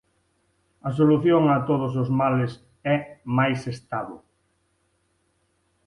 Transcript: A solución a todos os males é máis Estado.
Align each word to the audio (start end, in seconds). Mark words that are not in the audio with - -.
A 0.87 0.89
solución 0.99 1.43
a 1.47 1.57
todos 1.69 1.93
os 2.01 2.09
males 2.19 2.51
é 2.95 2.97
máis 3.37 3.59
Estado. 3.75 4.15